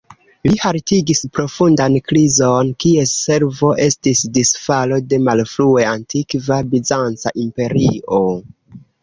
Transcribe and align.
Li 0.47 0.51
haltigis 0.61 1.19
profundan 1.33 1.97
krizon, 2.11 2.71
kies 2.85 3.13
sekvo 3.25 3.69
estis 3.89 4.23
disfalo 4.39 4.99
de 5.13 5.21
malfrue 5.29 5.87
antikva 5.93 6.59
bizanca 6.73 7.37
imperio. 7.47 8.25